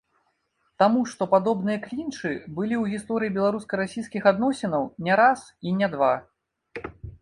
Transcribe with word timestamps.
Таму 0.83 1.01
што 1.11 1.27
падобныя 1.33 1.81
клінчы 1.85 2.27
былі 2.57 2.75
ў 2.81 2.95
гісторыі 2.95 3.35
беларуска-расійскіх 3.39 4.21
адносінаў 4.35 4.93
не 5.09 5.13
раз 5.25 5.39
і 5.67 5.81
не 5.81 5.87
два. 5.97 6.15